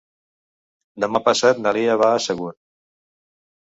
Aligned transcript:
Demà 1.05 1.23
passat 1.29 1.63
na 1.67 1.77
Lia 1.81 2.01
va 2.07 2.11
a 2.19 2.27
Sagunt. 2.29 2.61